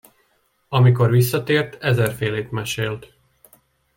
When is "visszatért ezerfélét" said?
1.09-2.51